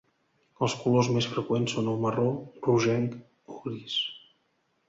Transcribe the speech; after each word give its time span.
Els 0.67 0.75
colors 0.85 1.09
més 1.17 1.27
freqüents 1.33 1.75
són 1.77 1.91
el 1.93 2.01
marró, 2.07 2.25
rogenc 2.71 3.15
o 3.57 3.63
gris. 3.67 4.01